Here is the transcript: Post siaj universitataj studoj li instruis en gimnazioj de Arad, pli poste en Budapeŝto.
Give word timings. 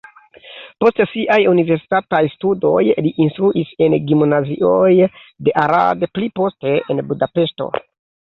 Post 0.83 1.01
siaj 1.09 1.35
universitataj 1.49 2.21
studoj 2.35 2.79
li 3.07 3.11
instruis 3.25 3.75
en 3.87 3.97
gimnazioj 4.11 4.89
de 5.49 5.55
Arad, 5.65 6.07
pli 6.19 6.31
poste 6.41 6.73
en 6.95 7.05
Budapeŝto. 7.13 7.69